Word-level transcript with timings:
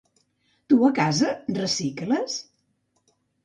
Tu 0.73 0.79
a 0.87 0.89
casa 1.01 1.31
recicles? 1.59 2.41